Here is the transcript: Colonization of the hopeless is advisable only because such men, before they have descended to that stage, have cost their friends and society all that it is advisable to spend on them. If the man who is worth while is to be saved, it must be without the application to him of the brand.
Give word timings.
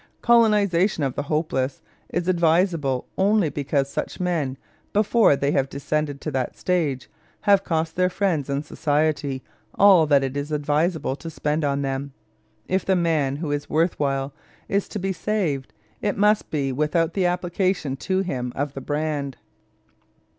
Colonization 0.23 1.03
of 1.03 1.13
the 1.13 1.21
hopeless 1.21 1.83
is 2.09 2.27
advisable 2.27 3.07
only 3.19 3.49
because 3.49 3.87
such 3.87 4.19
men, 4.19 4.57
before 4.93 5.35
they 5.35 5.51
have 5.51 5.69
descended 5.69 6.19
to 6.19 6.31
that 6.31 6.57
stage, 6.57 7.07
have 7.41 7.63
cost 7.63 7.95
their 7.95 8.09
friends 8.09 8.49
and 8.49 8.65
society 8.65 9.43
all 9.75 10.07
that 10.07 10.23
it 10.23 10.35
is 10.35 10.51
advisable 10.51 11.15
to 11.15 11.29
spend 11.29 11.63
on 11.63 11.83
them. 11.83 12.13
If 12.67 12.83
the 12.83 12.95
man 12.95 13.35
who 13.35 13.51
is 13.51 13.69
worth 13.69 13.99
while 13.99 14.33
is 14.67 14.87
to 14.87 14.97
be 14.97 15.13
saved, 15.13 15.71
it 16.01 16.17
must 16.17 16.49
be 16.49 16.71
without 16.71 17.13
the 17.13 17.27
application 17.27 17.95
to 17.97 18.21
him 18.21 18.51
of 18.55 18.73
the 18.73 18.81
brand. 18.81 19.37